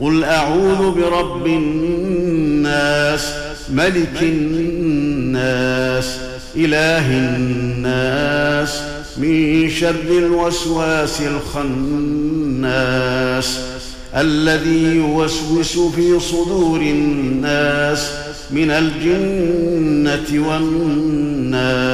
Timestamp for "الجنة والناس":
18.70-21.89